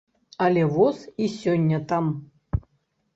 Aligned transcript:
Але 0.43 0.61
воз 0.77 0.97
і 1.25 1.27
сёння 1.33 1.77
там. 1.91 2.05